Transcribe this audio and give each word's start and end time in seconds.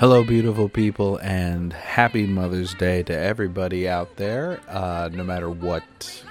Hello, 0.00 0.22
beautiful 0.22 0.68
people, 0.68 1.16
and 1.16 1.72
happy 1.72 2.24
Mother's 2.24 2.72
Day 2.72 3.02
to 3.02 3.12
everybody 3.12 3.88
out 3.88 4.14
there, 4.14 4.60
uh, 4.68 5.10
no 5.12 5.24
matter 5.24 5.50
what 5.50 5.82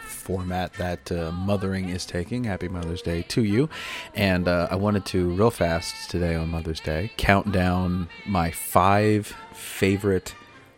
format 0.05 0.71
that 0.75 1.11
uh, 1.11 1.33
mothering 1.33 1.89
is 1.89 2.05
taking. 2.05 2.45
Happy 2.45 2.69
Mother's 2.69 3.01
Day 3.01 3.23
to 3.23 3.43
you. 3.43 3.69
And 4.15 4.47
uh, 4.47 4.69
I 4.71 4.75
wanted 4.77 5.05
to, 5.07 5.31
real 5.31 5.51
fast 5.51 6.09
today 6.09 6.33
on 6.33 6.47
Mother's 6.47 6.79
Day, 6.79 7.11
count 7.17 7.51
down 7.51 8.07
my 8.25 8.51
five 8.51 9.35
favorite 9.51 10.33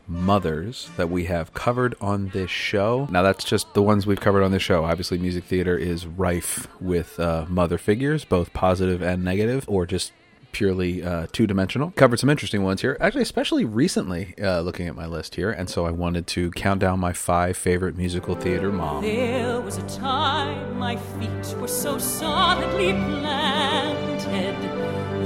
mothers 0.07 0.89
that 0.97 1.11
we 1.11 1.25
have 1.25 1.53
covered 1.53 1.93
on 2.01 2.29
this 2.29 2.49
show. 2.49 3.07
Now, 3.11 3.21
that's 3.21 3.43
just 3.43 3.71
the 3.75 3.83
ones 3.83 4.07
we've 4.07 4.19
covered 4.19 4.41
on 4.41 4.51
this 4.51 4.63
show. 4.63 4.85
Obviously, 4.85 5.19
music 5.19 5.43
theater 5.43 5.77
is 5.77 6.07
rife 6.07 6.67
with 6.81 7.19
uh, 7.19 7.45
mother 7.47 7.77
figures, 7.77 8.25
both 8.25 8.51
positive 8.51 9.03
and 9.03 9.23
negative, 9.23 9.63
or 9.67 9.85
just 9.85 10.11
purely 10.51 11.03
uh, 11.03 11.27
two 11.31 11.47
dimensional. 11.47 11.91
Covered 11.91 12.19
some 12.19 12.29
interesting 12.29 12.63
ones 12.63 12.81
here, 12.81 12.97
actually, 12.99 13.21
especially 13.21 13.65
recently, 13.65 14.33
uh, 14.41 14.61
looking 14.61 14.87
at 14.87 14.95
my 14.95 15.05
list 15.05 15.35
here. 15.35 15.51
And 15.51 15.69
so 15.69 15.85
I 15.85 15.91
wanted 15.91 16.27
to 16.27 16.51
count 16.51 16.79
down 16.81 16.99
my 16.99 17.13
five 17.13 17.57
favorite 17.57 17.97
musical 17.97 18.35
theater 18.35 18.71
moms. 18.71 19.05
There 19.05 19.61
was 19.61 19.77
a 19.77 19.87
time 19.87 20.77
my 20.79 20.95
feet 20.95 21.57
were 21.59 21.67
so 21.67 21.97
solidly 21.97 22.93
planted. 22.93 24.57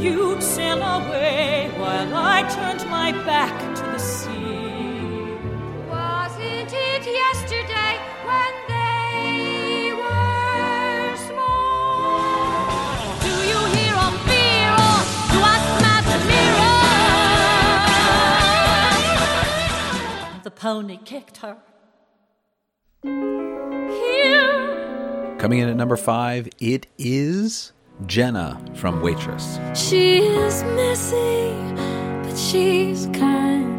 You'd 0.01 0.41
sail 0.43 0.81
away 0.81 1.71
while 1.77 2.15
I 2.15 2.41
turned 2.49 2.89
my 2.89 3.11
back 3.23 3.75
to 3.75 3.83
the 3.83 3.99
sea. 3.99 4.32
Pony 20.63 20.97
kicked 21.03 21.37
her. 21.37 21.57
Here 23.03 23.35
Coming 25.37 25.59
in 25.59 25.67
at 25.67 25.75
number 25.75 25.97
five, 25.97 26.47
it 26.57 26.87
is 26.97 27.73
Jenna 28.05 28.61
from 28.73 29.01
Waitress. 29.01 29.59
She 29.75 30.19
is 30.19 30.63
messy, 30.63 31.51
but 32.23 32.37
she's 32.37 33.07
kind. 33.07 33.73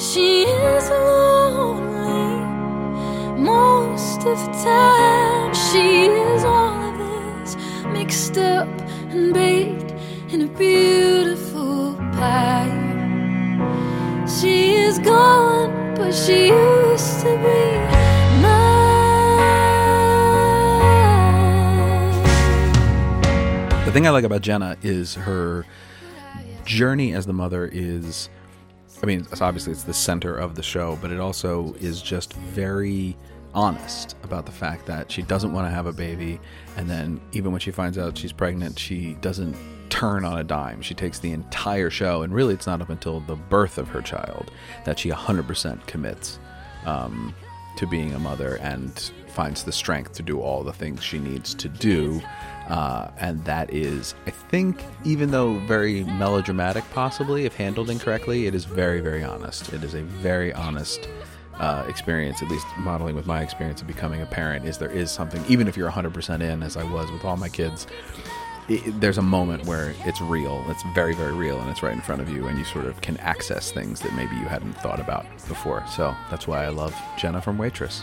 She 0.00 0.44
is 0.44 0.88
lonely 0.88 2.46
most 3.38 4.20
of 4.20 4.38
the 4.46 4.52
time. 4.64 5.52
She 5.52 6.06
is 6.06 6.44
all 6.44 6.80
of 6.88 6.96
this 6.96 7.56
mixed 7.88 8.38
up 8.38 8.68
and 9.10 9.34
baked 9.34 9.92
in 10.32 10.40
a 10.40 10.48
beautiful 10.48 11.94
pie. 12.14 12.89
She 14.40 14.72
is 14.76 14.98
gone, 14.98 15.94
but 15.96 16.12
she 16.12 16.48
used 16.48 17.20
to 17.20 17.36
be. 17.36 17.80
The 23.84 23.92
thing 23.92 24.06
I 24.06 24.10
like 24.10 24.24
about 24.24 24.40
Jenna 24.40 24.78
is 24.82 25.14
her 25.14 25.66
journey 26.64 27.12
as 27.12 27.26
the 27.26 27.34
mother 27.34 27.68
is 27.70 28.30
I 29.02 29.06
mean, 29.06 29.26
obviously 29.40 29.72
it's 29.72 29.82
the 29.82 29.92
center 29.92 30.36
of 30.36 30.54
the 30.54 30.62
show, 30.62 30.96
but 31.02 31.10
it 31.10 31.20
also 31.20 31.74
is 31.80 32.00
just 32.00 32.32
very 32.32 33.18
honest 33.52 34.16
about 34.22 34.46
the 34.46 34.52
fact 34.52 34.86
that 34.86 35.10
she 35.12 35.20
doesn't 35.20 35.52
want 35.52 35.66
to 35.66 35.70
have 35.70 35.84
a 35.84 35.92
baby 35.92 36.40
and 36.78 36.88
then 36.88 37.20
even 37.32 37.50
when 37.50 37.60
she 37.60 37.72
finds 37.72 37.98
out 37.98 38.16
she's 38.16 38.32
pregnant, 38.32 38.78
she 38.78 39.14
doesn't 39.14 39.54
turn 39.90 40.24
on 40.24 40.38
a 40.38 40.44
dime. 40.44 40.80
She 40.80 40.94
takes 40.94 41.18
the 41.18 41.32
entire 41.32 41.90
show 41.90 42.22
and 42.22 42.32
really 42.32 42.54
it's 42.54 42.66
not 42.66 42.80
up 42.80 42.88
until 42.88 43.20
the 43.20 43.36
birth 43.36 43.76
of 43.76 43.88
her 43.88 44.00
child 44.00 44.50
that 44.84 44.98
she 44.98 45.10
100% 45.10 45.86
commits 45.86 46.38
um, 46.86 47.34
to 47.76 47.86
being 47.86 48.14
a 48.14 48.18
mother 48.18 48.56
and 48.56 49.10
finds 49.28 49.64
the 49.64 49.72
strength 49.72 50.12
to 50.14 50.22
do 50.22 50.40
all 50.40 50.62
the 50.62 50.72
things 50.72 51.02
she 51.02 51.18
needs 51.18 51.54
to 51.54 51.68
do. 51.68 52.20
Uh, 52.68 53.10
and 53.18 53.44
that 53.44 53.72
is, 53.72 54.14
I 54.26 54.30
think, 54.30 54.82
even 55.04 55.30
though 55.30 55.58
very 55.66 56.04
melodramatic, 56.04 56.84
possibly 56.92 57.44
if 57.44 57.56
handled 57.56 57.90
incorrectly, 57.90 58.46
it 58.46 58.54
is 58.54 58.64
very, 58.64 59.00
very 59.00 59.24
honest. 59.24 59.72
It 59.72 59.82
is 59.82 59.94
a 59.94 60.02
very 60.02 60.52
honest 60.52 61.08
uh, 61.54 61.84
experience, 61.88 62.42
at 62.42 62.48
least 62.48 62.66
modeling 62.78 63.14
with 63.14 63.26
my 63.26 63.42
experience 63.42 63.80
of 63.80 63.86
becoming 63.86 64.22
a 64.22 64.26
parent. 64.26 64.64
Is 64.66 64.78
there 64.78 64.90
is 64.90 65.10
something, 65.10 65.44
even 65.48 65.68
if 65.68 65.76
you're 65.76 65.90
100% 65.90 66.40
in, 66.40 66.62
as 66.62 66.76
I 66.76 66.84
was 66.84 67.10
with 67.10 67.24
all 67.24 67.36
my 67.36 67.48
kids, 67.48 67.86
it, 68.70 69.00
there's 69.00 69.18
a 69.18 69.22
moment 69.22 69.66
where 69.66 69.94
it's 70.04 70.20
real. 70.20 70.64
It's 70.68 70.82
very, 70.94 71.14
very 71.14 71.32
real, 71.32 71.60
and 71.60 71.68
it's 71.68 71.82
right 71.82 71.92
in 71.92 72.00
front 72.00 72.22
of 72.22 72.30
you, 72.30 72.46
and 72.46 72.56
you 72.58 72.64
sort 72.64 72.86
of 72.86 73.00
can 73.00 73.16
access 73.18 73.72
things 73.72 74.00
that 74.00 74.14
maybe 74.14 74.36
you 74.36 74.44
hadn't 74.44 74.74
thought 74.74 75.00
about 75.00 75.26
before. 75.48 75.84
So 75.88 76.14
that's 76.30 76.46
why 76.46 76.64
I 76.64 76.68
love 76.68 76.94
Jenna 77.18 77.42
from 77.42 77.58
Waitress. 77.58 78.02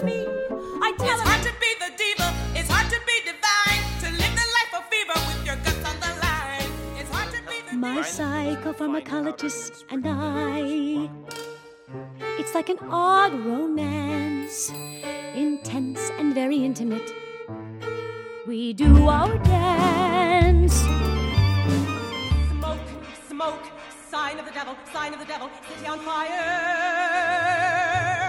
Really 0.00 0.16
me. 0.16 0.26
I 0.82 0.92
tell 0.98 1.08
It's 1.08 1.20
him 1.20 1.26
hard 1.26 1.42
to 1.42 1.52
be 1.60 1.70
the 1.80 1.90
diva. 1.96 2.34
It's 2.54 2.70
hard 2.70 2.88
to 2.90 3.00
be 3.06 3.16
divine. 3.24 3.82
To 4.00 4.08
live 4.10 4.34
the 4.34 4.48
life 4.56 4.72
of 4.78 4.84
fever 4.90 5.18
with 5.28 5.46
your 5.46 5.56
guts 5.56 5.84
on 5.84 5.96
the 6.00 6.12
line. 6.20 6.70
It's 6.98 7.10
hard 7.10 7.32
to 7.32 7.40
be 7.42 7.56
the 7.68 7.76
My 7.76 7.98
psychopharmacologist 8.00 9.84
and 9.90 10.06
I. 10.06 11.10
It's 12.38 12.54
like 12.54 12.68
an 12.68 12.78
odd 12.90 13.34
romance, 13.44 14.70
intense 15.34 16.10
and 16.18 16.34
very 16.34 16.64
intimate. 16.64 17.12
We 18.46 18.72
do 18.72 19.08
our 19.08 19.38
dance. 19.38 20.74
smoke, 22.50 22.80
smoke. 23.28 23.66
Sign 24.10 24.38
of 24.38 24.44
the 24.44 24.52
devil, 24.52 24.76
sign 24.92 25.12
of 25.14 25.20
the 25.20 25.26
devil. 25.26 25.48
City 25.68 25.86
on 25.86 25.98
fire. 26.00 27.81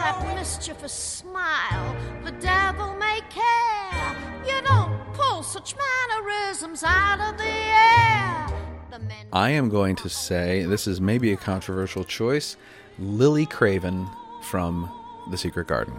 That 0.03 0.35
mischievous 0.35 0.91
smile, 0.91 1.95
the 2.25 2.31
devil 2.33 2.93
may 2.95 3.21
care. 3.29 4.15
You 4.45 4.61
don't 4.63 5.13
pull 5.13 5.43
such 5.43 5.75
mannerisms 5.77 6.83
out 6.85 7.21
of 7.21 7.37
the 7.37 7.45
air. 7.45 8.47
The 8.91 8.99
men 8.99 9.27
I 9.31 9.51
am 9.51 9.69
going 9.69 9.95
to 9.95 10.09
say 10.09 10.63
this 10.63 10.87
is 10.87 10.99
maybe 10.99 11.31
a 11.31 11.37
controversial 11.37 12.03
choice. 12.03 12.57
Lily 12.99 13.45
Craven 13.45 14.05
from 14.41 14.91
The 15.31 15.37
Secret 15.37 15.67
Garden. 15.67 15.95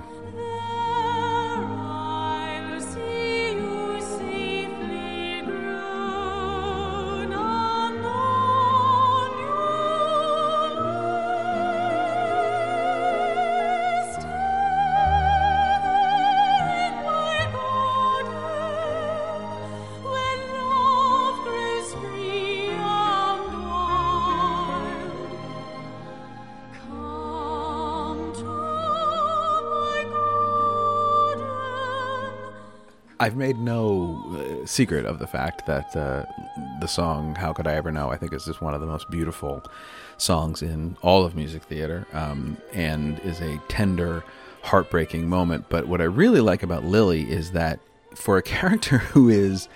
I've 33.24 33.36
made 33.36 33.58
no 33.58 34.22
uh, 34.36 34.66
secret 34.66 35.06
of 35.06 35.18
the 35.18 35.26
fact 35.26 35.64
that 35.64 35.96
uh, 35.96 36.26
the 36.82 36.86
song 36.86 37.34
"How 37.34 37.54
Could 37.54 37.66
I 37.66 37.72
Ever 37.72 37.90
Know" 37.90 38.10
I 38.10 38.18
think 38.18 38.34
is 38.34 38.44
just 38.44 38.60
one 38.60 38.74
of 38.74 38.82
the 38.82 38.86
most 38.86 39.08
beautiful 39.08 39.62
songs 40.18 40.60
in 40.60 40.98
all 41.00 41.24
of 41.24 41.34
music 41.34 41.62
theater, 41.62 42.06
um, 42.12 42.58
and 42.74 43.18
is 43.20 43.40
a 43.40 43.56
tender, 43.68 44.22
heartbreaking 44.64 45.26
moment. 45.26 45.70
But 45.70 45.88
what 45.88 46.02
I 46.02 46.04
really 46.04 46.42
like 46.42 46.62
about 46.62 46.84
Lily 46.84 47.22
is 47.22 47.52
that 47.52 47.80
for 48.14 48.36
a 48.36 48.42
character 48.56 48.98
who 48.98 49.30
is 49.30 49.70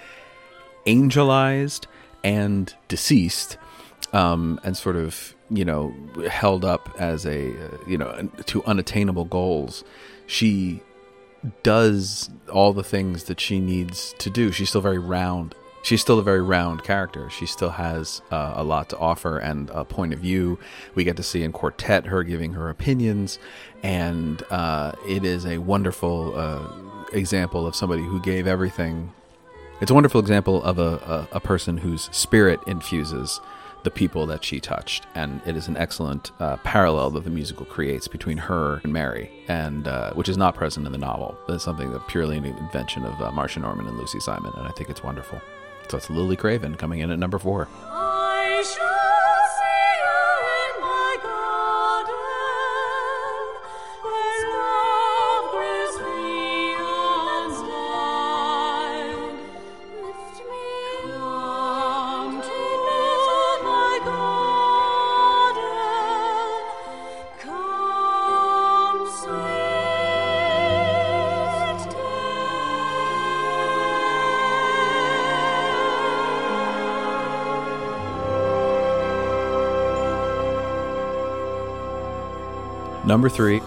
angelized 0.87 1.87
and 2.23 2.75
deceased, 2.89 3.57
um, 4.13 4.61
and 4.63 4.77
sort 4.77 4.97
of 4.97 5.35
you 5.49 5.65
know 5.65 5.95
held 6.29 6.67
up 6.67 6.95
as 6.99 7.25
a 7.25 7.49
uh, 7.49 7.79
you 7.87 7.97
know 7.97 8.29
to 8.45 8.63
unattainable 8.65 9.25
goals, 9.25 9.85
she 10.27 10.83
does 11.63 12.31
all 12.53 12.73
the 12.73 12.83
things 12.83 13.25
that 13.25 13.41
she 13.41 13.61
needs 13.61 14.15
to 14.19 14.31
do. 14.31 14.53
She's 14.53 14.69
still 14.69 14.81
very 14.81 14.99
round. 14.99 15.55
She's 15.83 16.01
still 16.01 16.19
a 16.19 16.23
very 16.23 16.43
round 16.43 16.83
character. 16.83 17.31
She 17.31 17.47
still 17.47 17.71
has 17.71 18.21
uh, 18.31 18.55
a 18.57 18.65
lot 18.65 18.89
to 18.91 18.99
offer 18.99 19.39
and 19.39 19.71
a 19.71 19.85
point 19.85 20.13
of 20.13 20.19
view. 20.19 20.59
We 20.95 21.05
get 21.05 21.17
to 21.17 21.23
see 21.23 21.43
in 21.43 21.53
Quartet 21.53 22.07
her 22.07 22.25
giving 22.25 22.53
her 22.55 22.69
opinions, 22.69 23.39
and 23.83 24.43
uh, 24.51 24.93
it 25.07 25.25
is 25.25 25.47
a 25.47 25.59
wonderful 25.59 26.37
uh, 26.37 26.69
example 27.13 27.67
of 27.67 27.75
somebody 27.77 28.03
who 28.03 28.21
gave 28.21 28.47
everything. 28.47 29.13
It's 29.81 29.91
a 29.91 29.95
wonderful 29.95 30.21
example 30.21 30.63
of 30.65 30.79
a, 30.79 31.29
a, 31.33 31.37
a 31.37 31.41
person 31.41 31.79
whose 31.79 32.09
spirit 32.13 32.59
infuses 32.67 33.41
the 33.85 33.91
people 33.91 34.27
that 34.27 34.45
she 34.45 34.61
touched, 34.61 35.07
and 35.15 35.41
it 35.47 35.57
is 35.57 35.69
an 35.69 35.77
excellent 35.77 36.33
uh, 36.41 36.57
parallel 36.59 37.11
that 37.11 37.25
the 37.25 37.31
musical 37.31 37.65
creates 37.65 38.09
between 38.09 38.39
her 38.39 38.81
and 38.83 38.93
Mary, 38.93 39.31
and 39.49 39.87
uh, 39.87 40.13
which 40.15 40.29
is 40.29 40.37
not 40.37 40.55
present 40.55 40.87
in 40.87 40.93
the 40.93 40.99
novel. 40.99 41.39
It's 41.49 41.65
something 41.65 41.93
that 41.93 42.07
purely 42.09 42.37
an 42.37 42.45
invention 42.45 43.05
of 43.05 43.21
uh, 43.21 43.31
Marsha 43.31 43.61
Norman 43.61 43.87
and 43.87 43.97
Lucy 43.97 44.21
Simon, 44.21 44.53
and 44.57 44.67
I 44.67 44.71
think 44.73 44.91
it's 44.91 45.03
wonderful. 45.03 45.41
So 45.89 45.97
it's 45.97 46.11
Lily 46.11 46.37
Craven 46.37 46.75
coming 46.77 47.01
in 47.01 47.11
at 47.11 47.19
number 47.19 47.39
four. 47.39 47.69
Few 83.09 83.29
three. 83.31 83.61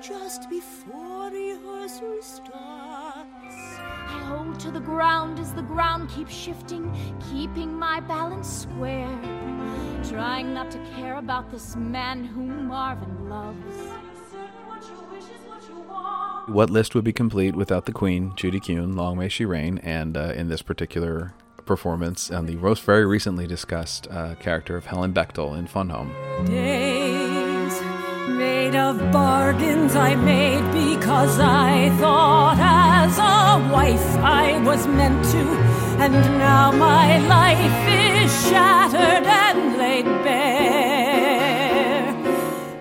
just 0.00 0.50
before 0.50 1.30
rehearsal 1.30 2.20
starts. 2.20 3.78
I 4.08 4.24
hold 4.26 4.58
to 4.60 4.70
the 4.70 4.80
ground 4.80 5.38
as 5.38 5.52
the 5.52 5.62
ground 5.62 6.08
keeps 6.10 6.34
shifting, 6.34 6.92
keeping 7.30 7.72
my 7.72 8.00
balance 8.00 8.48
square. 8.48 9.08
Trying 10.08 10.52
not 10.52 10.70
to 10.72 10.78
care 10.96 11.16
about 11.16 11.50
this 11.50 11.76
man 11.76 12.24
whom 12.24 12.66
Marvin 12.66 13.28
loves. 13.28 13.58
what 16.46 16.70
list 16.70 16.94
would 16.94 17.04
be 17.04 17.12
complete 17.12 17.54
without 17.54 17.86
the 17.86 17.92
Queen, 17.92 18.32
Judy 18.34 18.58
Kuhn, 18.58 18.96
Long 18.96 19.18
May 19.18 19.28
She 19.28 19.44
Reign, 19.44 19.78
and 19.78 20.16
uh, 20.16 20.32
in 20.34 20.48
this 20.48 20.62
particular 20.62 21.34
performance, 21.64 22.30
on 22.30 22.46
the 22.46 22.56
most 22.56 22.82
very 22.82 23.04
recently 23.06 23.46
discussed 23.46 24.08
uh, 24.10 24.34
character 24.36 24.76
of 24.76 24.86
Helen 24.86 25.12
Bechdel 25.12 25.56
in 25.58 25.66
Fun 25.66 25.90
Home. 25.90 26.12
Days 26.46 27.42
made 28.28 28.74
of 28.76 28.98
bargains 29.12 29.94
I 29.96 30.14
made 30.14 30.64
because 30.72 31.38
I 31.38 31.90
thought 31.98 32.58
as 32.58 33.18
a 33.18 33.72
wife 33.72 34.16
I 34.16 34.58
was 34.64 34.86
meant 34.86 35.24
to, 35.32 35.38
and 36.02 36.14
now 36.38 36.70
my 36.72 37.18
life 37.18 37.88
is 37.88 38.48
shattered 38.48 39.26
and 39.26 39.76
laid 39.78 40.04
bare. 40.24 42.12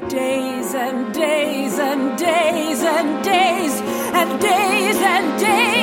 Days 0.09 0.73
and 0.73 1.13
days 1.13 1.79
and 1.79 2.17
days 2.17 2.81
and 2.83 3.23
days 3.23 3.81
and 4.13 4.41
days 4.41 4.97
and 4.97 5.39
days 5.39 5.80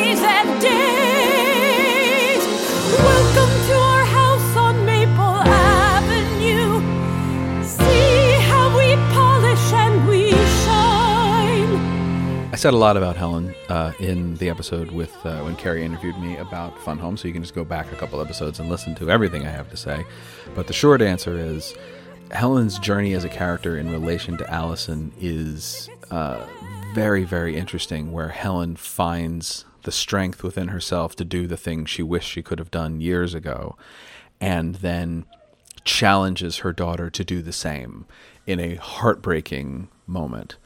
said 12.58 12.74
a 12.74 12.76
lot 12.76 12.96
about 12.96 13.14
Helen 13.14 13.54
uh, 13.68 13.92
in 14.00 14.34
the 14.34 14.50
episode 14.50 14.90
with 14.90 15.14
uh, 15.24 15.42
when 15.42 15.54
Carrie 15.54 15.84
interviewed 15.84 16.18
me 16.18 16.36
about 16.38 16.76
Fun 16.80 16.98
Home, 16.98 17.16
so 17.16 17.28
you 17.28 17.32
can 17.32 17.44
just 17.44 17.54
go 17.54 17.62
back 17.62 17.92
a 17.92 17.94
couple 17.94 18.20
episodes 18.20 18.58
and 18.58 18.68
listen 18.68 18.96
to 18.96 19.08
everything 19.08 19.46
I 19.46 19.50
have 19.50 19.70
to 19.70 19.76
say. 19.76 20.04
But 20.56 20.66
the 20.66 20.72
short 20.72 21.00
answer 21.00 21.38
is 21.38 21.76
Helen's 22.32 22.80
journey 22.80 23.14
as 23.14 23.22
a 23.22 23.28
character 23.28 23.78
in 23.78 23.92
relation 23.92 24.36
to 24.38 24.50
Alison 24.50 25.12
is 25.20 25.88
uh, 26.10 26.44
very, 26.96 27.22
very 27.22 27.54
interesting, 27.54 28.10
where 28.10 28.30
Helen 28.30 28.74
finds 28.74 29.64
the 29.84 29.92
strength 29.92 30.42
within 30.42 30.66
herself 30.66 31.14
to 31.14 31.24
do 31.24 31.46
the 31.46 31.56
things 31.56 31.88
she 31.90 32.02
wished 32.02 32.28
she 32.28 32.42
could 32.42 32.58
have 32.58 32.72
done 32.72 33.00
years 33.00 33.34
ago, 33.34 33.76
and 34.40 34.74
then 34.76 35.26
challenges 35.84 36.56
her 36.58 36.72
daughter 36.72 37.08
to 37.08 37.22
do 37.22 37.40
the 37.40 37.52
same 37.52 38.04
in 38.48 38.58
a 38.58 38.74
heartbreaking 38.74 39.86
moment 40.08 40.56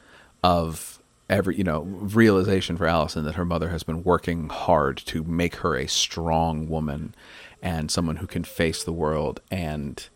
of 0.43 0.99
every 1.29 1.57
you 1.57 1.63
know 1.63 1.81
realization 1.81 2.77
for 2.77 2.85
Alison 2.85 3.25
that 3.25 3.35
her 3.35 3.45
mother 3.45 3.69
has 3.69 3.83
been 3.83 4.03
working 4.03 4.49
hard 4.49 4.97
to 4.97 5.23
make 5.23 5.57
her 5.57 5.75
a 5.75 5.87
strong 5.87 6.67
woman 6.67 7.15
and 7.61 7.89
someone 7.89 8.17
who 8.17 8.27
can 8.27 8.43
face 8.43 8.83
the 8.83 8.91
world 8.91 9.39
and 9.49 10.09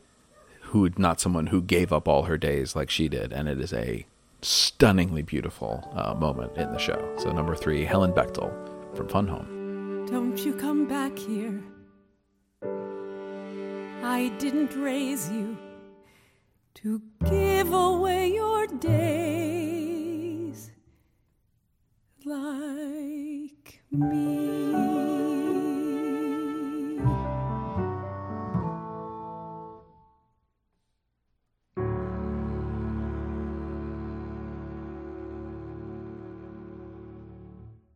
who 0.62 0.90
not 0.98 1.22
someone 1.22 1.48
who 1.48 1.62
gave 1.62 1.94
up 1.94 2.08
all 2.08 2.24
her 2.24 2.38
days 2.38 2.76
like 2.76 2.90
she 2.90 3.08
did. 3.08 3.32
And 3.32 3.48
it 3.48 3.60
is 3.60 3.72
a 3.72 4.06
stunningly 4.42 5.22
beautiful 5.22 5.90
uh, 5.96 6.14
moment 6.14 6.58
in 6.58 6.72
the 6.74 6.78
show. 6.78 7.16
So 7.18 7.32
number 7.32 7.56
three 7.56 7.86
helen 7.86 8.12
bechdel 8.12 8.52
from 8.96 9.08
fun 9.08 9.28
home. 9.28 10.06
Don't 10.08 10.38
you 10.38 10.54
come 10.54 10.88
back 10.88 11.18
here. 11.18 11.64
I 14.04 14.30
didn't 14.40 14.76
raise 14.76 15.32
you 15.32 15.58
to 16.76 17.02
give 17.26 17.74
away 17.74 18.34
your 18.34 18.68
days 18.68 19.57
like 22.28 23.82
me. 23.92 24.28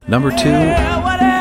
number 0.07 0.31
two 0.31 0.49
Yeah, 0.49 1.40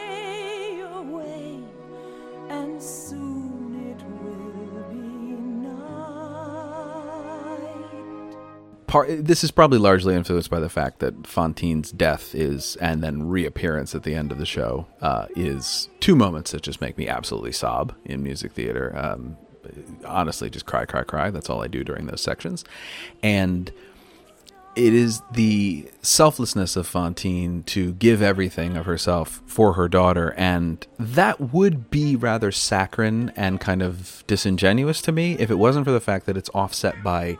part 8.91 9.25
this 9.25 9.41
is 9.41 9.51
probably 9.51 9.77
largely 9.77 10.13
influenced 10.13 10.49
by 10.49 10.59
the 10.59 10.67
fact 10.67 10.99
that 10.99 11.25
Fantine's 11.25 11.93
death 11.93 12.35
is 12.35 12.75
and 12.81 13.01
then 13.01 13.29
reappearance 13.29 13.95
at 13.95 14.03
the 14.03 14.13
end 14.13 14.33
of 14.33 14.37
the 14.37 14.45
show 14.45 14.85
uh, 15.01 15.27
is 15.33 15.87
two 16.01 16.13
moments 16.13 16.51
that 16.51 16.61
just 16.61 16.81
make 16.81 16.97
me 16.97 17.07
absolutely 17.07 17.53
sob 17.53 17.95
in 18.03 18.21
music 18.21 18.51
theater. 18.51 18.93
Um, 18.95 19.37
honestly 20.03 20.49
just 20.49 20.65
cry, 20.65 20.85
cry, 20.85 21.03
cry. 21.03 21.29
That's 21.29 21.49
all 21.49 21.63
I 21.63 21.67
do 21.67 21.85
during 21.85 22.07
those 22.07 22.21
sections, 22.21 22.65
and 23.23 23.71
it 24.75 24.93
is 24.93 25.21
the 25.31 25.89
selflessness 26.01 26.75
of 26.75 26.85
Fantine 26.87 27.63
to 27.63 27.93
give 27.93 28.21
everything 28.21 28.75
of 28.75 28.85
herself 28.85 29.41
for 29.45 29.73
her 29.73 29.87
daughter, 29.87 30.33
and 30.35 30.85
that 30.99 31.39
would 31.39 31.89
be 31.91 32.17
rather 32.17 32.51
saccharine 32.51 33.31
and 33.37 33.61
kind 33.61 33.81
of 33.81 34.25
disingenuous 34.27 35.01
to 35.03 35.13
me 35.13 35.37
if 35.39 35.49
it 35.49 35.55
wasn't 35.55 35.85
for 35.85 35.91
the 35.91 36.01
fact 36.01 36.25
that 36.25 36.35
it's 36.35 36.49
offset 36.49 37.01
by 37.03 37.37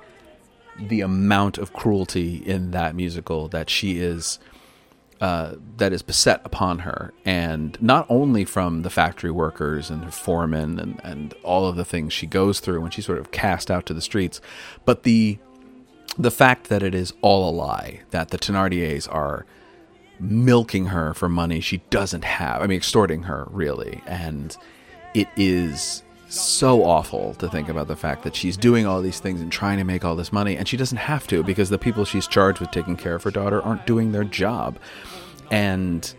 the 0.80 1.01
amount 1.01 1.58
of 1.58 1.74
cruelty 1.74 2.38
in 2.38 2.72
that 2.72 2.96
musical 2.96 3.48
that 3.50 3.70
she 3.70 4.00
is 4.00 4.40
uh, 5.20 5.56
that 5.78 5.94
is 5.94 6.01
beset 6.01 6.42
upon 6.44 6.80
her, 6.80 7.13
and 7.25 7.80
not 7.80 8.08
only 8.10 8.44
from 8.44 8.82
the 8.82 8.90
factory 8.90 9.30
workers 9.30 9.92
and 9.92 10.04
her 10.04 10.10
foremen 10.12 10.80
and, 10.80 11.00
and 11.04 11.36
all 11.44 11.68
of 11.68 11.75
the 11.75 11.86
things 11.86 12.12
she 12.12 12.25
goes 12.25 12.60
through 12.60 12.82
when 12.82 12.90
she's 12.90 13.06
sort 13.06 13.20
of 13.20 13.30
cast 13.30 13.70
out 13.70 13.86
to 13.86 13.94
the 13.94 14.01
streets, 14.01 14.42
but 14.84 15.04
the 15.04 15.38
the 16.18 16.32
fact 16.32 16.70
that 16.70 16.84
it 16.84 16.96
is 16.96 17.13
all 17.22 17.50
a 17.50 17.54
lie, 17.54 18.01
that 18.10 18.30
the 18.30 18.38
Thenardiers 18.38 19.08
are 19.13 19.46
milking 20.20 20.88
her 20.88 21.13
for 21.13 21.30
money 21.30 21.60
she 21.60 21.78
doesn't 21.90 22.24
have. 22.24 22.62
I 22.62 22.68
mean, 22.68 22.78
extorting 22.78 23.24
her, 23.24 23.48
really. 23.50 24.01
And 24.06 24.56
it 25.13 25.28
is 25.36 26.04
so 26.32 26.84
awful 26.84 27.34
to 27.36 27.50
think 27.50 27.70
about 27.70 27.88
the 27.88 27.96
fact 27.96 28.24
that 28.24 28.36
she's 28.36 28.58
doing 28.58 28.86
all 28.86 29.02
these 29.02 29.20
things 29.20 29.42
and 29.42 29.52
trying 29.52 29.78
to 29.78 29.84
make 29.84 30.06
all 30.06 30.16
this 30.16 30.32
money, 30.32 30.56
and 30.58 30.68
she 30.68 30.78
doesn't 30.78 30.98
have 30.98 31.28
to 31.28 31.44
because 31.44 31.70
the 31.70 31.78
people 31.78 32.06
she's 32.06 32.28
charged 32.28 32.60
with 32.60 32.72
taking 32.72 32.96
care 32.96 33.16
of 33.16 33.24
her 33.24 33.32
daughter 33.32 33.62
aren't 33.62 33.86
doing 33.86 34.12
their 34.12 34.24
job. 34.24 34.78
And 35.50 36.14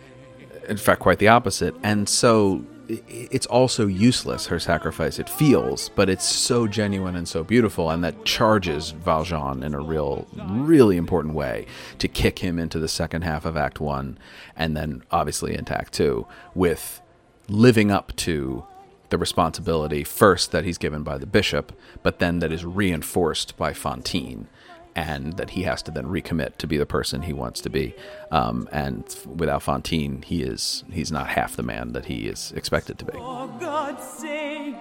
in 0.69 0.76
fact, 0.76 1.00
quite 1.00 1.19
the 1.19 1.28
opposite. 1.28 1.75
And 1.83 2.09
so 2.09 2.64
it's 2.88 3.47
also 3.47 3.87
useless, 3.87 4.47
her 4.47 4.59
sacrifice, 4.59 5.19
it 5.19 5.28
feels, 5.28 5.88
but 5.90 6.11
it's 6.11 6.26
so 6.26 6.66
genuine 6.66 7.16
and 7.16 7.26
so 7.26 7.42
beautiful, 7.42 7.88
and 7.88 8.04
that 8.04 8.25
charges 8.25 8.90
Valjean 8.90 9.62
in 9.62 9.73
a 9.73 9.81
real, 9.81 10.26
really 10.35 10.99
important 10.99 11.35
way 11.35 11.66
to 11.99 12.09
kick 12.09 12.40
him 12.40 12.59
into 12.59 12.78
the 12.78 12.88
second 12.88 13.23
half 13.23 13.47
of 13.47 13.57
Act 13.57 13.81
One, 13.81 14.19
and 14.57 14.76
then 14.76 15.02
obviously 15.11 15.54
into 15.54 15.75
Act 15.75 15.95
Two, 15.95 16.26
with 16.54 17.00
living 17.49 17.90
up 17.90 18.14
to 18.16 18.66
the 19.12 19.19
responsibility 19.19 20.02
first 20.02 20.52
that 20.52 20.64
he's 20.64 20.78
given 20.78 21.02
by 21.02 21.19
the 21.19 21.26
bishop, 21.26 21.78
but 22.02 22.19
then 22.19 22.38
that 22.38 22.50
is 22.50 22.64
reinforced 22.64 23.54
by 23.59 23.75
Fantine, 23.75 24.49
and 24.97 25.35
that 25.35 25.50
he 25.50 25.64
has 25.64 25.83
to 25.83 25.90
then 25.90 26.07
recommit 26.07 26.57
to 26.57 26.66
be 26.66 26.78
the 26.78 26.87
person 26.87 27.21
he 27.21 27.33
wants 27.35 27.61
to 27.61 27.69
be. 27.69 27.95
Um, 28.31 28.66
and 28.73 29.04
without 29.37 29.62
Fantine, 29.62 30.23
he 30.23 30.42
is 30.42 30.83
he's 30.90 31.12
not 31.12 31.28
half 31.28 31.57
the 31.57 31.62
man 31.62 31.92
that 31.92 32.07
he 32.07 32.26
is 32.26 32.52
expected 32.57 32.99
to 33.00 33.04
be. 33.04 33.12
For 33.12 33.49
God's 33.61 34.02
sake, 34.02 34.76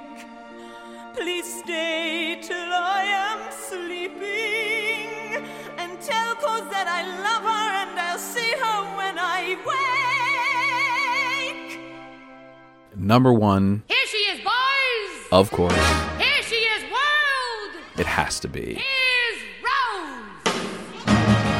please 1.13 1.59
stay 1.59 2.39
till 2.41 2.55
I 2.55 3.03
am 3.03 3.51
sleeping 3.51 5.45
and 5.77 5.99
tell 6.01 6.35
Cosette 6.35 6.87
I 6.87 7.03
love 7.27 7.43
her 7.43 7.69
and 7.81 7.99
I'll 7.99 8.17
see 8.17 8.53
her 8.63 8.95
when 8.95 9.19
I 9.19 9.57
wake. 9.67 9.91
Number 12.95 13.33
one, 13.33 13.83
of 15.31 15.49
course, 15.51 15.73
Here 16.19 16.43
she 16.43 16.55
is, 16.55 16.83
world! 16.83 17.83
it 17.97 18.05
has 18.05 18.39
to 18.41 18.47
be. 18.47 18.73
Here's 18.75 19.41
Rose! 19.63 21.51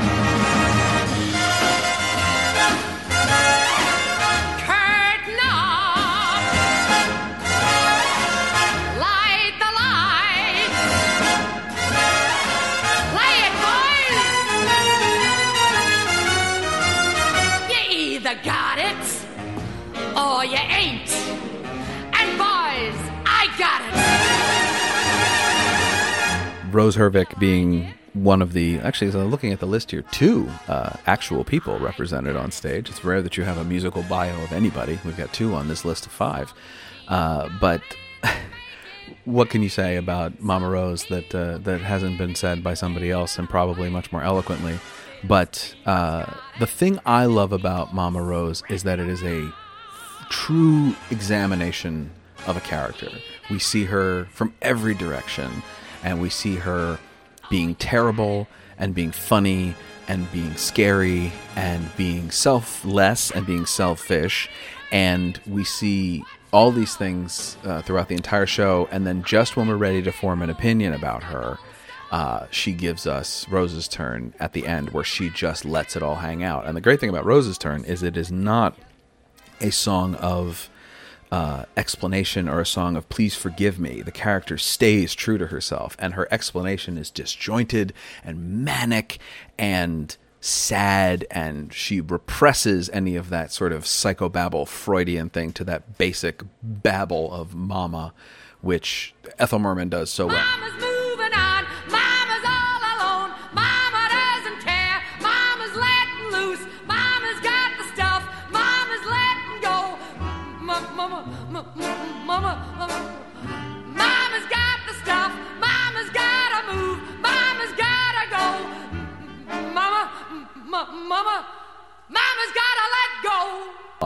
Curtain 4.65 5.39
up! 5.43 6.41
Light 9.05 9.55
the 9.63 9.71
light! 9.81 10.71
Play 13.13 13.35
it, 13.47 13.53
boys! 13.65 14.25
You 17.71 17.81
either 18.15 18.35
got 18.43 18.77
it 18.89 19.03
or 20.17 20.45
you 20.45 20.61
ain't. 20.81 21.11
Got 23.61 23.81
it! 23.83 23.93
Rose 26.73 26.97
Hovick 26.97 27.37
being 27.37 27.93
one 28.13 28.41
of 28.41 28.53
the 28.53 28.79
actually 28.79 29.11
I'm 29.11 29.29
looking 29.29 29.53
at 29.53 29.59
the 29.59 29.67
list 29.67 29.91
here, 29.91 30.01
two 30.09 30.49
uh, 30.67 30.97
actual 31.05 31.43
people 31.43 31.77
represented 31.77 32.35
on 32.35 32.49
stage. 32.49 32.89
It's 32.89 33.05
rare 33.05 33.21
that 33.21 33.37
you 33.37 33.43
have 33.43 33.59
a 33.59 33.63
musical 33.63 34.01
bio 34.09 34.35
of 34.43 34.51
anybody. 34.51 34.99
We've 35.05 35.15
got 35.15 35.31
two 35.31 35.53
on 35.53 35.67
this 35.67 35.85
list 35.85 36.07
of 36.07 36.11
five, 36.11 36.53
uh, 37.07 37.49
but. 37.59 37.81
What 39.25 39.49
can 39.51 39.61
you 39.61 39.69
say 39.69 39.97
about 39.97 40.39
Mama 40.41 40.67
Rose 40.67 41.05
that 41.05 41.35
uh, 41.35 41.59
that 41.59 41.81
hasn't 41.81 42.17
been 42.17 42.33
said 42.33 42.63
by 42.63 42.73
somebody 42.73 43.11
else 43.11 43.37
and 43.37 43.47
probably 43.47 43.87
much 43.87 44.11
more 44.11 44.23
eloquently? 44.23 44.79
But 45.23 45.75
uh, 45.85 46.25
the 46.59 46.65
thing 46.65 46.99
I 47.05 47.25
love 47.25 47.51
about 47.51 47.93
Mama 47.93 48.23
Rose 48.23 48.63
is 48.67 48.81
that 48.83 48.99
it 48.99 49.07
is 49.07 49.21
a 49.21 49.53
true 50.29 50.95
examination 51.11 52.09
of 52.47 52.57
a 52.57 52.61
character. 52.61 53.09
We 53.49 53.59
see 53.59 53.85
her 53.85 54.25
from 54.31 54.53
every 54.61 54.93
direction, 54.93 55.63
and 56.03 56.21
we 56.21 56.29
see 56.29 56.55
her 56.55 56.99
being 57.49 57.75
terrible 57.75 58.47
and 58.77 58.95
being 58.95 59.11
funny 59.11 59.75
and 60.07 60.31
being 60.31 60.55
scary 60.55 61.31
and 61.55 61.95
being 61.95 62.31
selfless 62.31 63.31
and 63.31 63.45
being 63.45 63.65
selfish. 63.65 64.49
And 64.91 65.39
we 65.45 65.63
see 65.63 66.23
all 66.51 66.71
these 66.71 66.95
things 66.95 67.57
uh, 67.63 67.81
throughout 67.81 68.09
the 68.09 68.15
entire 68.15 68.45
show, 68.45 68.87
and 68.91 69.07
then 69.07 69.23
just 69.23 69.55
when 69.55 69.67
we're 69.67 69.77
ready 69.77 70.01
to 70.01 70.11
form 70.11 70.41
an 70.41 70.49
opinion 70.49 70.93
about 70.93 71.23
her, 71.23 71.57
uh, 72.11 72.45
she 72.51 72.73
gives 72.73 73.07
us 73.07 73.47
Rose's 73.47 73.87
turn 73.87 74.33
at 74.37 74.51
the 74.51 74.67
end, 74.67 74.89
where 74.89 75.03
she 75.03 75.29
just 75.29 75.63
lets 75.63 75.95
it 75.95 76.03
all 76.03 76.15
hang 76.15 76.43
out. 76.43 76.65
And 76.65 76.75
the 76.75 76.81
great 76.81 76.99
thing 76.99 77.09
about 77.09 77.23
Rose's 77.23 77.57
turn 77.57 77.85
is 77.85 78.03
it 78.03 78.17
is 78.17 78.31
not 78.31 78.77
a 79.61 79.69
song 79.71 80.15
of 80.15 80.69
uh, 81.31 81.65
explanation 81.77 82.49
or 82.49 82.59
a 82.59 82.65
song 82.65 82.95
of 82.95 83.07
please 83.09 83.35
forgive 83.35 83.79
me. 83.79 84.01
The 84.01 84.11
character 84.11 84.57
stays 84.57 85.15
true 85.15 85.37
to 85.37 85.47
herself, 85.47 85.95
and 85.97 86.13
her 86.13 86.27
explanation 86.31 86.97
is 86.97 87.09
disjointed 87.09 87.93
and 88.23 88.65
manic 88.65 89.19
and 89.57 90.15
sad, 90.41 91.25
and 91.31 91.71
she 91.73 92.01
represses 92.01 92.89
any 92.91 93.15
of 93.15 93.29
that 93.29 93.51
sort 93.51 93.71
of 93.71 93.83
psychobabble 93.83 94.67
Freudian 94.67 95.29
thing 95.29 95.53
to 95.53 95.63
that 95.63 95.97
basic 95.97 96.41
babble 96.61 97.31
of 97.31 97.53
mama, 97.53 98.13
which 98.61 99.13
Ethel 99.39 99.59
Merman 99.59 99.89
does 99.89 100.11
so 100.11 100.27
well. 100.27 100.90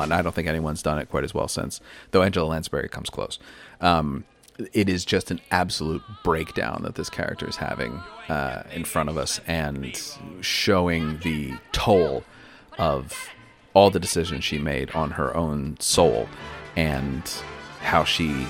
And 0.05 0.13
I 0.13 0.21
don't 0.21 0.33
think 0.33 0.47
anyone's 0.47 0.81
done 0.81 0.97
it 0.97 1.09
quite 1.09 1.23
as 1.23 1.33
well 1.33 1.47
since, 1.47 1.81
though 2.11 2.21
Angela 2.21 2.47
Lansbury 2.47 2.89
comes 2.89 3.09
close. 3.09 3.37
Um, 3.81 4.23
it 4.71 4.87
is 4.87 5.03
just 5.03 5.31
an 5.31 5.41
absolute 5.51 6.01
breakdown 6.23 6.81
that 6.83 6.95
this 6.95 7.09
character 7.09 7.47
is 7.47 7.57
having 7.57 8.01
uh, 8.29 8.63
in 8.73 8.85
front 8.85 9.09
of 9.09 9.17
us 9.17 9.41
and 9.47 9.99
showing 10.41 11.19
the 11.19 11.53
toll 11.73 12.23
of 12.77 13.29
all 13.73 13.89
the 13.91 13.99
decisions 13.99 14.43
she 14.43 14.57
made 14.57 14.91
on 14.91 15.11
her 15.11 15.35
own 15.35 15.77
soul 15.79 16.29
and 16.77 17.29
how 17.81 18.03
she, 18.03 18.47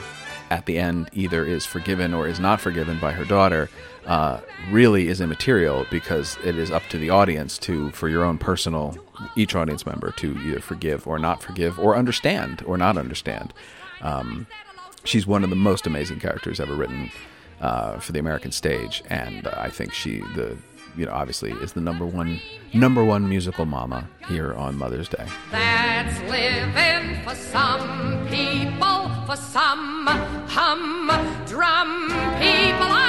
at 0.50 0.66
the 0.66 0.78
end, 0.78 1.10
either 1.14 1.46
is 1.46 1.66
forgiven 1.66 2.14
or 2.14 2.28
is 2.28 2.40
not 2.40 2.62
forgiven 2.62 3.00
by 3.00 3.12
her 3.12 3.26
daughter. 3.26 3.70
Uh, 4.06 4.40
really 4.70 5.08
is 5.08 5.20
immaterial 5.20 5.86
because 5.90 6.38
it 6.44 6.58
is 6.58 6.70
up 6.70 6.84
to 6.90 6.98
the 7.00 7.10
audience 7.10 7.58
to, 7.58 7.90
for 7.92 8.08
your 8.08 8.24
own 8.24 8.38
personal, 8.38 8.96
each 9.36 9.56
audience 9.56 9.86
member 9.86 10.12
to 10.12 10.38
either 10.42 10.60
forgive 10.60 11.08
or 11.08 11.18
not 11.18 11.42
forgive 11.42 11.80
or 11.80 11.96
understand 11.96 12.62
or 12.68 12.78
not 12.78 12.98
understand. 12.98 13.52
Um, 14.02 14.46
she's 15.04 15.26
one 15.26 15.44
of 15.44 15.50
the 15.50 15.56
most 15.56 15.88
amazing 15.88 16.20
characters 16.20 16.60
ever 16.60 16.76
written 16.76 17.10
uh, 17.62 18.00
for 18.00 18.12
the 18.12 18.20
American 18.20 18.52
stage, 18.52 19.04
and 19.10 19.48
uh, 19.48 19.54
I 19.58 19.70
think 19.70 19.94
she, 19.94 20.20
the 20.36 20.58
you 20.98 21.06
know, 21.06 21.12
obviously 21.12 21.52
is 21.52 21.74
the 21.74 21.82
number 21.82 22.06
one 22.06 22.40
number 22.74 23.04
one 23.04 23.28
musical 23.28 23.66
mama 23.66 24.08
here 24.28 24.54
on 24.54 24.78
Mother's 24.78 25.10
Day. 25.10 25.26
That's 25.52 26.20
living 26.30 27.24
for 27.24 27.36
some 27.36 28.28
people, 28.28 29.10
for 29.26 29.36
some 29.36 30.08
humdrum 30.48 32.08
people, 32.40 33.05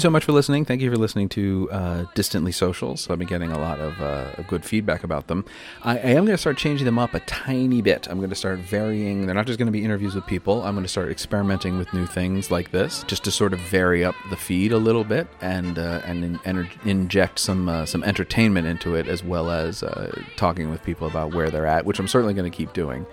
you 0.00 0.08
so 0.08 0.10
much 0.10 0.24
for 0.24 0.32
listening. 0.32 0.64
Thank 0.64 0.80
you 0.80 0.90
for 0.90 0.96
listening 0.96 1.28
to 1.30 1.68
uh, 1.70 2.04
Distantly 2.14 2.52
Socials. 2.52 3.02
So 3.02 3.12
I've 3.12 3.18
been 3.18 3.28
getting 3.28 3.52
a 3.52 3.58
lot 3.58 3.78
of, 3.80 4.00
uh, 4.00 4.42
good 4.48 4.64
feedback 4.64 5.04
about 5.04 5.26
them. 5.26 5.44
I, 5.82 5.98
I 5.98 6.12
am 6.12 6.24
going 6.24 6.28
to 6.28 6.38
start 6.38 6.56
changing 6.56 6.86
them 6.86 6.98
up 6.98 7.12
a 7.12 7.20
tiny 7.20 7.82
bit. 7.82 8.08
I'm 8.08 8.16
going 8.16 8.30
to 8.30 8.36
start 8.36 8.60
varying. 8.60 9.26
They're 9.26 9.34
not 9.34 9.46
just 9.46 9.58
going 9.58 9.66
to 9.66 9.72
be 9.72 9.84
interviews 9.84 10.14
with 10.14 10.26
people. 10.26 10.62
I'm 10.62 10.74
going 10.74 10.84
to 10.84 10.88
start 10.88 11.10
experimenting 11.10 11.76
with 11.76 11.92
new 11.92 12.06
things 12.06 12.50
like 12.50 12.70
this, 12.70 13.04
just 13.08 13.24
to 13.24 13.30
sort 13.30 13.52
of 13.52 13.60
vary 13.60 14.02
up 14.02 14.14
the 14.30 14.36
feed 14.36 14.72
a 14.72 14.78
little 14.78 15.04
bit 15.04 15.28
and 15.42 15.78
uh, 15.78 16.00
and 16.06 16.40
in, 16.46 16.68
inject 16.84 17.38
some 17.38 17.68
uh, 17.68 17.84
some 17.84 18.02
entertainment 18.02 18.66
into 18.66 18.94
it, 18.94 19.06
as 19.06 19.22
well 19.22 19.50
as 19.50 19.82
uh, 19.82 20.18
talking 20.36 20.70
with 20.70 20.82
people 20.82 21.06
about 21.08 21.34
where 21.34 21.50
they're 21.50 21.66
at, 21.66 21.84
which 21.84 21.98
I'm 21.98 22.08
certainly 22.08 22.32
going 22.32 22.50
to 22.50 22.56
keep 22.56 22.72
doing. 22.72 23.04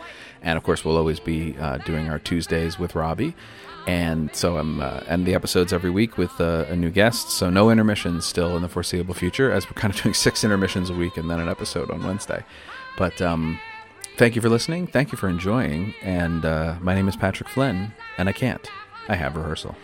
And 0.41 0.56
of 0.56 0.63
course, 0.63 0.86
we'll 0.86 0.98
always 0.98 1.20
be 1.20 1.58
uh, 1.58 1.79
doing 1.79 2.10
our 2.10 2.20
Tuesdays 2.20 2.79
with 2.79 2.96
Robbie 2.96 3.36
and 3.88 4.36
so 4.36 4.58
I'm 4.58 4.82
uh, 4.82 5.00
and 5.08 5.25
the 5.25 5.34
episodes 5.34 5.72
every 5.72 5.89
week 5.89 6.17
with 6.17 6.39
uh, 6.39 6.65
a 6.67 6.75
new 6.75 6.91
guest. 6.91 7.32
So 7.32 7.50
no 7.50 7.72
intermissions 7.72 8.25
still 8.25 8.56
in 8.58 8.62
the 8.62 8.67
foreseeable 8.70 9.13
future, 9.13 9.51
as 9.51 9.65
we're 9.65 9.79
kind 9.79 9.94
of 9.96 10.01
doing 10.03 10.13
six 10.13 10.44
intermissions 10.44 10.89
a 10.89 10.94
week 10.94 11.17
and 11.17 11.29
then 11.29 11.39
an 11.39 11.48
episode 11.48 11.89
on 11.89 12.03
Wednesday. 12.03 12.44
But 12.98 13.22
um, 13.22 13.58
thank 14.17 14.36
you 14.36 14.41
for 14.41 14.50
listening. 14.50 14.88
Thank 14.88 15.12
you 15.12 15.17
for 15.17 15.29
enjoying. 15.29 15.94
And 16.01 16.46
uh, 16.46 16.75
my 16.82 16.94
name 16.94 17.08
is 17.08 17.15
Patrick 17.15 17.50
Flynn, 17.50 17.94
and 18.17 18.27
I 18.27 18.34
can't. 18.34 18.70
I 19.08 19.15
have 19.15 19.38
rehearsal. 19.38 19.75